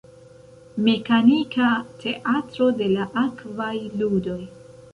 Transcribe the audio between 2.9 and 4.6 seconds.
la Akvaj Ludoj.